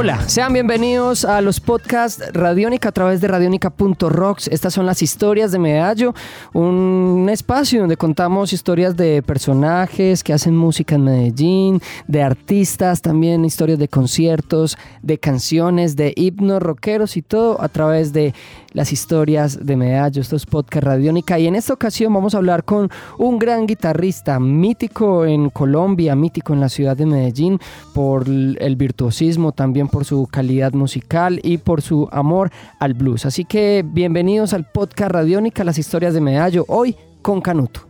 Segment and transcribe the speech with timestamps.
[0.00, 4.46] Hola, sean bienvenidos a los podcasts Radiónica a través de radionica.rocks.
[4.46, 6.14] Estas son las historias de Medallo,
[6.52, 13.44] un espacio donde contamos historias de personajes que hacen música en Medellín, de artistas, también
[13.44, 18.34] historias de conciertos, de canciones, de himnos rockeros y todo a través de
[18.74, 21.40] las historias de Medallo, estos podcasts Radiónica.
[21.40, 26.52] Y en esta ocasión vamos a hablar con un gran guitarrista, mítico en Colombia, mítico
[26.52, 27.58] en la ciudad de Medellín,
[27.92, 33.26] por el virtuosismo, también por su calidad musical y por su amor al blues.
[33.26, 37.80] Así que bienvenidos al podcast Radiónica, las historias de Medallo, hoy con Canuto.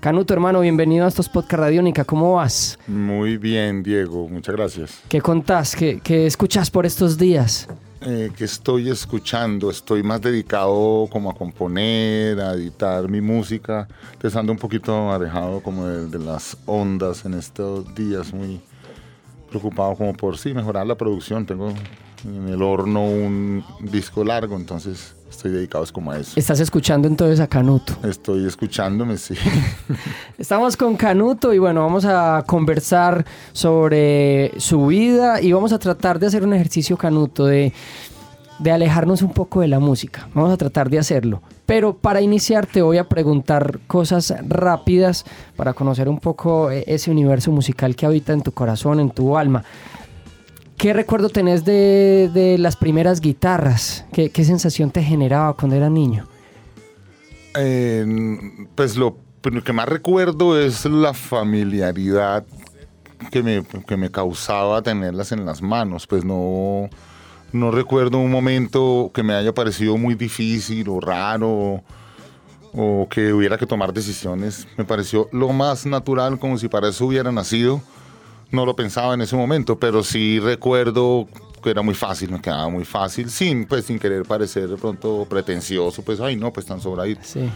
[0.00, 2.04] Canuto, hermano, bienvenido a estos podcast Radiónica.
[2.04, 2.78] ¿Cómo vas?
[2.86, 4.28] Muy bien, Diego.
[4.28, 5.00] Muchas gracias.
[5.08, 5.74] ¿Qué contás?
[5.74, 7.66] ¿Qué, qué escuchas por estos días?
[8.02, 13.88] Eh, que estoy escuchando, estoy más dedicado como a componer, a editar mi música,
[14.22, 18.60] estando un poquito alejado como de, de, las ondas en estos días, muy
[19.58, 21.46] preocupado como por sí mejorar la producción.
[21.46, 21.72] Tengo
[22.24, 26.32] en el horno un disco largo, entonces estoy dedicado como a eso.
[26.36, 27.94] ¿Estás escuchando entonces a Canuto?
[28.02, 29.34] Estoy escuchándome, sí.
[30.38, 36.18] Estamos con Canuto y bueno, vamos a conversar sobre su vida y vamos a tratar
[36.18, 37.72] de hacer un ejercicio Canuto de,
[38.58, 40.28] de alejarnos un poco de la música.
[40.34, 41.42] Vamos a tratar de hacerlo.
[41.66, 45.24] Pero para iniciar te voy a preguntar cosas rápidas
[45.56, 49.64] para conocer un poco ese universo musical que habita en tu corazón, en tu alma.
[50.76, 54.04] ¿Qué recuerdo tenés de, las primeras guitarras?
[54.12, 56.26] ¿Qué, ¿Qué, sensación te generaba cuando era niño?
[57.56, 58.04] Eh,
[58.74, 59.16] pues lo,
[59.64, 62.44] que más recuerdo es la familiaridad
[63.30, 66.06] que me, que me causaba tenerlas en las manos.
[66.06, 66.90] Pues no,
[67.54, 71.82] no recuerdo un momento que me haya parecido muy difícil o raro
[72.76, 74.66] o que hubiera que tomar decisiones.
[74.76, 77.80] Me pareció lo más natural, como si para eso hubiera nacido
[78.54, 81.28] no lo pensaba en ese momento, pero sí recuerdo
[81.62, 85.26] que era muy fácil, me quedaba muy fácil, sin, pues, sin querer parecer de pronto
[85.28, 87.22] pretencioso, pues, ay, no, pues tan sobradito.
[87.24, 87.50] Sí.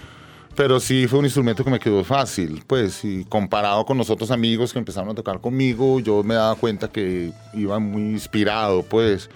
[0.55, 4.31] Pero sí fue un instrumento que me quedó fácil, pues, y comparado con los otros
[4.31, 9.31] amigos que empezaron a tocar conmigo, yo me daba cuenta que iba muy inspirado, pues.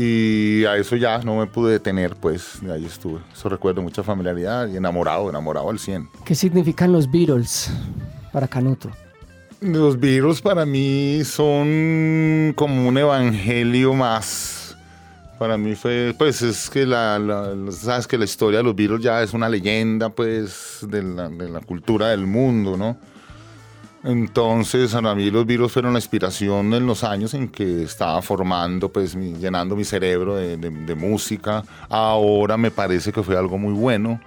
[0.00, 3.18] Y a eso ya no me pude detener, pues, de ahí estuve.
[3.32, 6.08] Eso recuerdo mucha familiaridad y enamorado, enamorado al 100.
[6.24, 7.68] ¿Qué significan los Beatles
[8.32, 8.92] para Canuto?
[9.60, 14.76] Los virus para mí son como un evangelio más.
[15.36, 19.02] Para mí fue, pues es que la, la, sabes que la historia de los virus
[19.02, 22.96] ya es una leyenda, pues, de la, de la cultura del mundo, ¿no?
[24.08, 28.88] Entonces, para mí los virus fueron la inspiración en los años en que estaba formando,
[28.88, 31.62] pues, llenando mi cerebro de, de, música.
[31.90, 34.18] Ahora me parece que fue algo muy bueno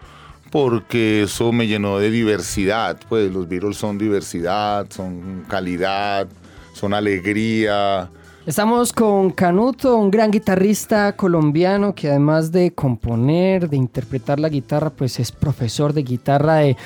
[0.52, 6.28] porque eso me llenó de diversidad, pues los Beatles son diversidad, son calidad,
[6.74, 8.08] son alegría.
[8.46, 14.92] Estamos con Canuto, un gran guitarrista colombiano que además de componer, de interpretar la guitarra,
[14.92, 16.78] pues es profesor de guitarra de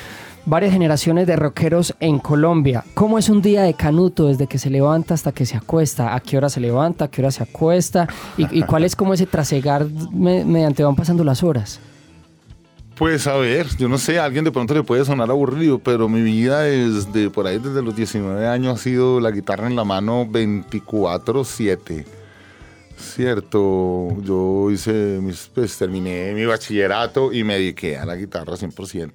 [0.45, 2.83] varias generaciones de rockeros en Colombia.
[2.93, 6.15] ¿Cómo es un día de Canuto desde que se levanta hasta que se acuesta?
[6.15, 7.05] ¿A qué hora se levanta?
[7.05, 8.07] ¿A qué hora se acuesta?
[8.37, 11.79] ¿Y, cuál es como ese trasegar me, mediante van pasando las horas?
[12.95, 16.07] Pues a ver, yo no sé, a alguien de pronto le puede sonar aburrido, pero
[16.07, 19.83] mi vida desde por ahí, desde los 19 años, ha sido la guitarra en la
[19.83, 22.05] mano 24-7.
[22.97, 29.11] Cierto, yo hice, mis, pues terminé mi bachillerato y me dediqué a la guitarra 100%.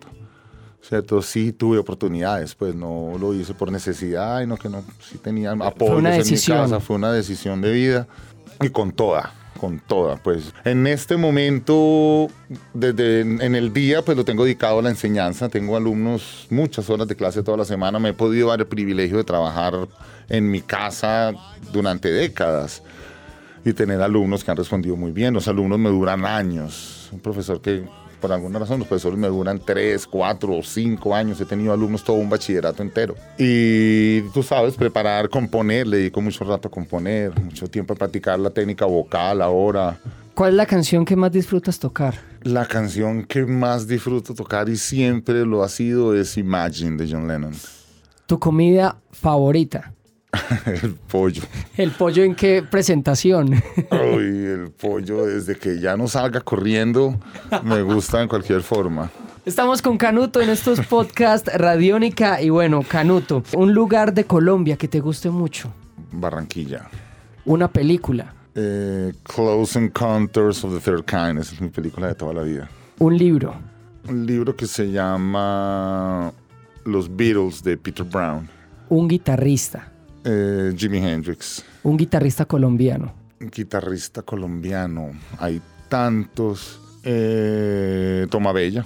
[0.83, 5.53] Cierto, sí tuve oportunidades, pues no lo hice por necesidad, no que no, sí tenía
[5.53, 6.59] apoyos una en decisión.
[6.59, 8.09] mi casa, fue una decisión de vida
[8.61, 10.55] y con toda con toda, pues.
[10.65, 12.29] En este momento,
[12.73, 15.51] desde en el día, pues lo tengo dedicado a la enseñanza.
[15.51, 17.99] Tengo alumnos, muchas horas de clase toda la semana.
[17.99, 19.75] Me he podido dar el privilegio de trabajar
[20.31, 21.35] en mi casa
[21.73, 22.83] durante décadas
[23.63, 25.35] y tener alumnos que han respondido muy bien.
[25.35, 27.11] Los alumnos me duran años.
[27.13, 27.85] Un profesor que,
[28.21, 31.41] por alguna razón, los profesores me duran tres, cuatro o cinco años.
[31.41, 33.15] He tenido alumnos todo un bachillerato entero.
[33.39, 38.39] Y tú sabes, preparar, componer, le dedico mucho rato a componer, mucho tiempo a practicar
[38.39, 39.99] la técnica vocal ahora.
[40.35, 42.15] ¿Cuál es la canción que más disfrutas tocar?
[42.43, 47.29] La canción que más disfruto tocar y siempre lo ha sido es Imagine de John
[47.29, 47.53] Lennon.
[48.27, 49.93] ¿Tu comida favorita?
[50.83, 51.43] el pollo.
[51.77, 53.53] ¿El pollo en qué presentación?
[53.91, 57.19] Uy, el pollo desde que ya no salga corriendo
[57.65, 59.11] me gusta en cualquier forma.
[59.45, 64.87] Estamos con Canuto en estos podcasts Radiónica y bueno, Canuto, un lugar de Colombia que
[64.87, 65.73] te guste mucho.
[66.13, 66.89] Barranquilla.
[67.47, 68.35] Una película.
[68.55, 72.69] Eh, Close Encounters of the Third Kind, esa es mi película de toda la vida.
[72.99, 73.55] Un libro.
[74.09, 76.33] Un libro que se llama
[76.85, 78.49] Los Beatles de Peter Brown.
[78.89, 79.91] Un guitarrista.
[80.25, 81.65] Eh, Jimi Hendrix.
[81.83, 83.13] Un guitarrista colombiano.
[83.41, 85.11] Un guitarrista colombiano.
[85.39, 86.81] Hay tantos.
[87.03, 88.85] Eh, Toma Bella.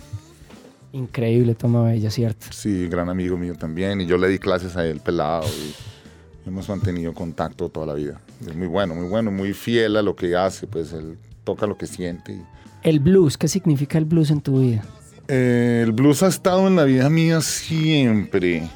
[0.93, 2.47] Increíble Toma Bella, ¿cierto?
[2.51, 4.01] Sí, gran amigo mío también.
[4.01, 5.47] Y yo le di clases a él pelado.
[5.47, 8.21] Y hemos mantenido contacto toda la vida.
[8.41, 10.67] Es muy bueno, muy bueno, muy fiel a lo que hace.
[10.69, 12.41] Pues él toca lo que siente.
[12.83, 14.85] El blues, ¿qué significa el blues en tu vida?
[15.27, 18.69] Eh, el blues ha estado en la vida mía siempre.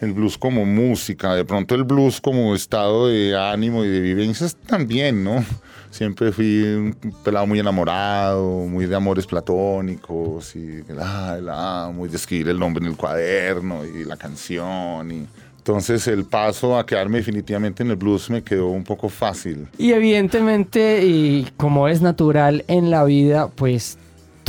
[0.00, 4.56] El blues como música, de pronto el blues como estado de ánimo y de vivencias
[4.66, 5.44] también, ¿no?
[5.90, 12.16] Siempre fui un pelado muy enamorado, muy de amores platónicos y ah, ah, muy de
[12.16, 15.26] escribir el nombre en el cuaderno y la canción y
[15.60, 19.68] entonces el paso a quedarme definitivamente en el blues me quedó un poco fácil.
[19.76, 23.98] Y evidentemente, y como es natural en la vida, pues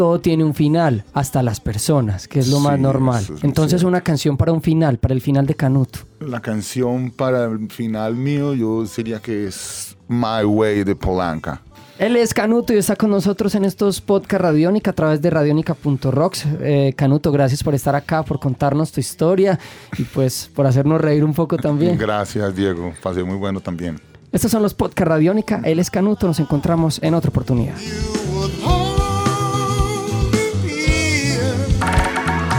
[0.01, 3.23] todo tiene un final, hasta las personas, que es lo más normal.
[3.23, 5.99] es Entonces una canción para un final, para el final de Canuto.
[6.19, 11.61] La canción para el final mío yo diría que es My Way de Polanca.
[11.99, 16.47] Él es Canuto y está con nosotros en estos podcast Radiónica a través de radionica.rocks.
[16.61, 19.59] Eh, Canuto, gracias por estar acá, por contarnos tu historia
[19.99, 21.95] y pues por hacernos reír un poco también.
[21.95, 24.01] Gracias Diego, pasé muy bueno también.
[24.31, 25.61] Estos son los podcast Radiónica.
[25.63, 27.75] Él es Canuto, nos encontramos en otra oportunidad.